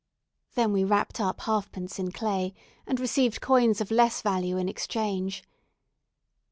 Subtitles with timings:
[0.55, 2.55] Then we wrapped up halfpence in clay,
[2.87, 5.43] and received coins of less value in exchange.